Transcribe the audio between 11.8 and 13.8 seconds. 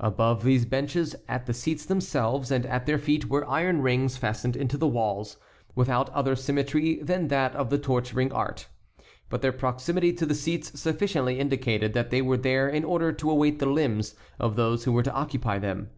that they were there in order to await the